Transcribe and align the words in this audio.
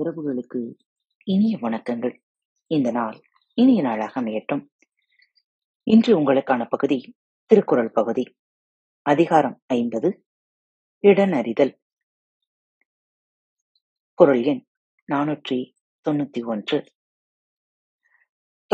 உறவுகளுக்கு 0.00 0.74
இனிய 1.24 1.56
வணக்கங்கள். 1.56 2.20
இந்த 2.66 2.90
நாள் 2.90 3.20
இனிய 3.54 3.82
நாளாக 3.82 4.20
அமையட்டும். 4.20 4.68
இன்று 5.82 6.20
உங்களுக்கான 6.20 6.66
பகுதி 6.68 7.16
திருக்குறள் 7.46 7.90
பகுதி. 7.90 8.36
அதிகாரம் 9.02 9.62
ஐம்பது. 9.66 10.26
இடனறிதல். 11.02 11.78
குரல் 14.14 14.44
எண் 14.44 14.66
நானூற்றி 15.12 15.74
தொண்ணூத்தி 16.10 16.44
ஒன்று. 16.44 16.92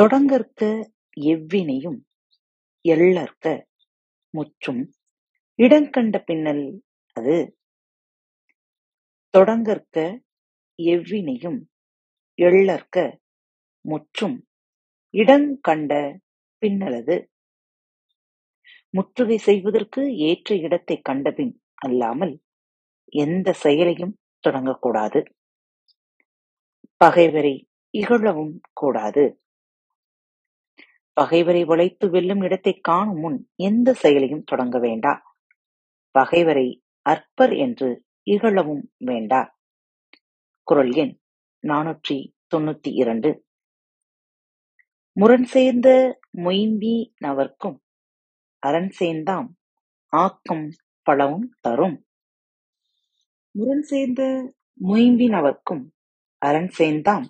தொடங்கற்க 0.01 0.91
எவ்வினையும் 1.21 2.01
எள்ளற்க 2.89 3.67
முற்றும். 4.31 4.95
இடங்கண்ட 5.57 6.25
பின்னல் 6.25 6.85
அது. 7.13 7.59
தொடங்கற்க 9.39 10.25
எவ்வினையும் 10.83 11.61
எள்ளற்க 12.35 13.19
முற்றும் 13.81 14.47
இடங்கண்ட 15.13 16.19
பின்னலது. 16.59 17.29
முற்றுகை 18.91 19.39
செய்வதற்கு 19.39 20.17
ஏற்ற 20.17 20.55
இடத்தை 20.55 21.01
கண்டபின் 21.01 21.63
அல்லாமல் 21.75 22.41
எந்த 23.07 23.53
செயலையும் 23.53 24.19
தொடங்கக்கூடாது. 24.49 25.27
பகைவரை 26.97 27.69
இகழவும் 27.99 28.61
கூடாது. 28.73 29.41
பகைவரை 31.13 31.65
வளைத்து 31.65 32.11
வெல்லும் 32.11 32.43
இடத்தை 32.43 32.79
காணும் 32.81 33.19
முன் 33.19 33.51
எந்த 33.57 33.95
செயலையும் 33.95 34.45
தொடங்க 34.45 34.79
வேண்டா. 34.79 35.23
பகைவரை 36.11 36.83
அற்பர் 37.09 37.59
என்று 37.59 38.05
இகழவும் 38.31 38.83
வேண்டா. 38.97 39.56
குரல் 40.69 40.93
எண் 40.93 41.19
நானூற்றி 41.63 42.35
தொண்ணூத்தி 42.57 42.93
இரண்டு. 42.93 43.47
முரண் 45.13 45.45
சேர்ந்த 45.45 46.19
மொயம்பி 46.37 47.13
நவர்க்கும் 47.19 47.83
அரண் 48.59 48.91
சேர்ந்தாம் 49.01 49.49
ஆக்கம் 50.07 50.71
பலவும் 51.03 51.57
தரும். 51.61 52.07
முரண் 53.51 53.83
சேர்ந்த 53.83 54.55
மொயம்பினவர்க்கும் 54.83 55.91
அரண் 56.39 56.71
சேர்ந்தாம் 56.79 57.25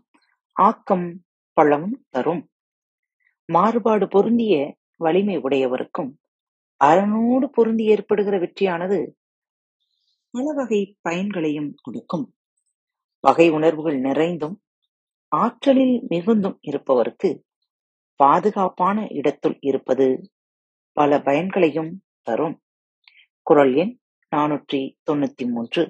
ஆக்கம் 0.52 1.24
பலவும் 1.52 2.06
தரும். 2.08 2.50
மாறுபாடு 3.46 4.08
பொருந்திய 4.08 4.76
வலிமை 4.96 5.36
உடையவருக்கும் 5.36 6.16
அரணோடு 6.76 7.50
பொருந்தி 7.50 7.84
ஏற்படுகிற 7.84 8.38
வெற்றியானது 8.38 9.12
பல 10.30 10.52
வகை 10.54 10.98
பயன்களையும் 11.08 11.74
கொடுக்கும். 11.82 12.35
வகை 13.24 13.46
உணர்வுகள் 13.50 13.98
நிறைந்தும் 14.00 14.56
ஆற்றலில் 15.32 15.96
மிகுந்தும் 16.10 16.58
இருப்பவருக்கு 16.68 17.30
பாதுகாப்பான 18.20 19.06
இடத்துள் 19.10 19.56
இருப்பது 19.60 20.06
பல 20.96 21.18
பயன்களையும் 21.18 21.92
தரும். 22.22 22.56
குரல் 23.46 23.74
எண் 23.74 23.94
நானூற்றி 24.32 24.80
தொண்ணூத்தி 25.06 25.44
மூன்று. 25.46 25.82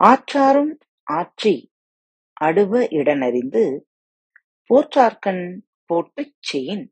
ஆற்றாரும் 0.00 0.72
ஆற்றி 1.06 1.54
அடுவ 2.40 2.72
இடனறிந்து 2.98 3.62
போற்றார்கண் 4.70 5.44
போட்டுச் 5.90 6.36
செயின் 6.48 6.84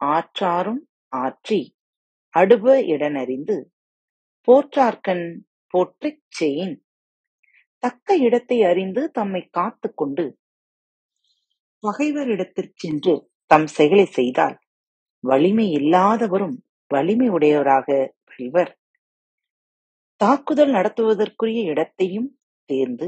ஆற்றாரும் 0.00 0.82
ஆற்றி 1.16 1.60
அடுவ 2.34 2.74
இடனறிந்து 2.92 3.56
போற்றார்கண் 4.48 5.26
போற்றுச் 5.74 6.22
செயின் 6.38 6.74
தக்க 7.82 8.16
இடத்தை 8.16 8.58
அறிந்து 8.62 9.02
தம்மை 9.10 9.42
காத்துக்கொண்டு 9.58 10.24
பகைவரிடத்திற் 11.82 12.74
சென்று 12.74 13.14
தம் 13.46 13.66
செயலை 13.66 14.04
செய்தால் 14.04 14.56
வலிமை 15.24 15.66
இல்லாதவரும் 15.70 16.56
வலிமை 16.90 17.28
உடையவராக 17.28 17.88
வெல்வர். 18.30 18.72
தாக்குதல் 20.16 20.70
நடத்துவதற்குரிய 20.70 21.60
இடத்தையும் 21.62 22.28
தேர்ந்து 22.70 23.06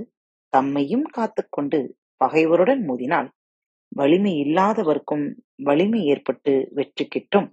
தம்மையும் 0.52 1.06
காத்துக்கொண்டு 1.16 1.78
பகைவருடன் 2.16 2.82
மோதினால் 2.88 3.28
வலிமை 3.96 4.32
இல்லாதவர்க்கும் 4.44 5.26
வலிமை 5.62 6.00
ஏற்பட்டு 6.04 6.52
வெற்றி 6.74 7.04
கிட்டும். 7.06 7.48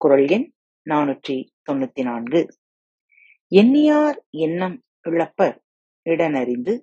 குரல் 0.00 0.28
எண் 0.28 0.46
நானூற்றி 0.86 1.36
தொண்ணூத்தி 1.66 2.02
நான்கு. 2.02 2.40
எண்ணியார் 3.52 4.18
எண்ணம் 4.46 4.76
இழப்பர். 5.02 5.56
இடனறிந்து 6.06 6.74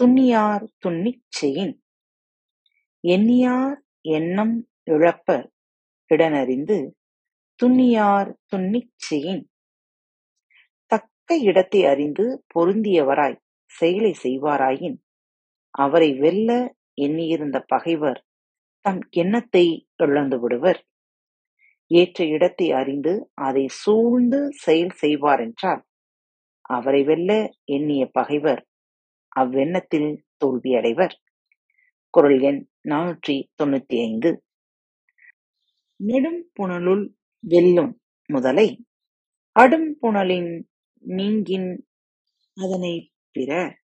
துண்ணியார் 0.00 0.64
துண்ணிச் 0.84 1.24
செயின் 1.40 1.74
எண்ணியார் 3.04 3.78
எண்ணம் 4.08 4.54
இழப்ப 4.90 5.28
இடனறிந்து 6.10 6.76
துண்ணியார் 7.60 8.30
துண்ணிச் 8.52 8.94
செயின் 9.08 9.42
தக்க 10.92 11.36
இடத்தை 11.40 11.80
அறிந்து 11.86 12.24
பொருந்தியவராய் 12.54 13.40
செயலை 13.70 14.12
செய்வாராயின் 14.22 14.98
அவரை 15.74 16.10
வெல்ல 16.14 16.50
எண்ணியிருந்த 16.94 17.58
பகைவர் 17.66 18.20
தம் 18.84 19.02
எண்ணத்தை 19.10 19.64
இழந்து 19.96 20.38
விடுவர். 20.40 20.80
ஏற்ற 21.90 22.24
இடத்தை 22.26 22.72
அறிந்து 22.72 23.12
அதை 23.34 23.64
சூழ்ந்து 23.68 24.40
செயல் 24.56 24.94
செய்வார் 24.94 25.40
என்றால் 25.40 25.82
அவரை 26.64 27.04
வெல்ல 27.04 27.30
எண்ணிய 27.64 28.06
பகைவர் 28.06 28.66
அவ்வெண்ணத்தில் 29.36 30.24
தோல்வியடைவர். 30.44 31.14
குரல் 32.10 32.40
எண் 32.40 32.68
நானூற்றி 32.84 33.36
தொண்ணூத்தி 33.62 33.96
ஐந்து. 34.02 34.30
நெடும் 35.96 36.50
புனலுள் 36.58 37.04
வெல்லும் 37.40 38.00
முதலை 38.26 38.84
அடும் 39.52 39.98
புனலின் 40.02 40.64
நீங்கின் 40.98 41.86
அதனை 42.54 43.12
பிற 43.30 43.80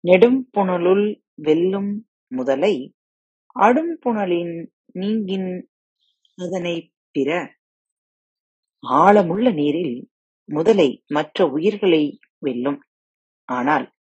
நெடும் 0.00 0.50
புனலுள் 0.56 1.22
வெல்லும் 1.34 2.08
முதலை 2.28 2.74
அடும் 3.46 3.98
புனலின் 4.06 4.54
நீங்கின் 4.92 5.70
அதனை 6.38 6.92
பிற. 7.10 7.30
ஆழமுள்ள 8.82 9.54
நீரில் 9.54 10.11
முதலை 10.44 11.04
மற்ற 11.06 11.46
உயிர்களை 11.46 12.18
வெல்லும். 12.38 12.80
ஆனால் 13.44 13.92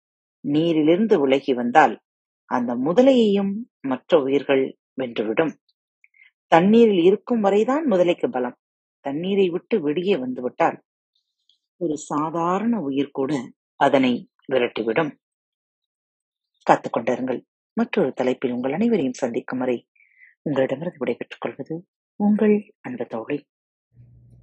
நீரிலிருந்து 0.41 1.21
விலகி 1.21 1.55
வந்தால் 1.55 2.01
அந்த 2.45 2.75
முதலையையும் 2.75 3.53
மற்ற 3.81 4.19
உயிர்கள் 4.23 4.78
வென்றுவிடும். 4.97 5.53
தண்ணீரில் 6.47 7.03
இருக்கும் 7.05 7.41
வரைதான் 7.41 7.87
முதலைக்கு 7.91 8.31
பலம். 8.31 8.59
தண்ணீரை 9.01 9.49
விட்டு 9.49 9.81
வெளியே 9.81 10.17
வந்துவிட்டால் 10.17 10.83
ஒரு 11.77 11.97
சாதாரண 11.97 12.81
உயிர் 12.81 13.11
கூட 13.11 13.33
அதனை 13.77 14.31
விரட்டிவிடும். 14.53 15.12
காத்துக்கொண்டிருங்கள் 16.67 17.41
மற்றொரு 17.72 18.12
தலைப்பில் 18.12 18.53
உங்கள் 18.53 18.72
அனைவரையும் 18.72 19.12
சந்திக்கும் 19.12 19.59
வரை 19.59 19.87
உங்களிடமிருந்து 20.43 20.99
விடைபெற்றுக் 20.99 21.41
கொள்வது 21.41 21.87
உங்கள் 22.17 22.75
அன்பு 22.81 23.07
தோழி. 23.07 23.47